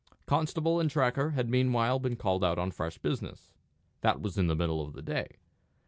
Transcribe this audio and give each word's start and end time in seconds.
Constable 0.25 0.79
and 0.79 0.89
tracker 0.89 1.29
had 1.37 1.47
meanwhile 1.47 1.99
been 1.99 2.15
called 2.15 2.43
out 2.43 2.57
on 2.57 2.71
fresh 2.71 2.97
business. 2.97 3.51
That 4.01 4.19
was 4.19 4.35
in 4.35 4.47
the 4.47 4.55
middle 4.55 4.81
of 4.81 4.93
the 4.93 5.03
day. 5.03 5.37